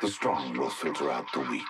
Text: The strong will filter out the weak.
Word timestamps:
The 0.00 0.08
strong 0.08 0.56
will 0.56 0.70
filter 0.70 1.10
out 1.10 1.26
the 1.32 1.40
weak. 1.40 1.64